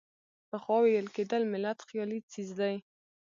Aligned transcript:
پخوا 0.49 0.77
ویل 0.81 1.07
کېدل 1.15 1.41
ملت 1.53 1.77
خیالي 1.87 2.19
څیز 2.31 2.49
دی. 2.59 2.75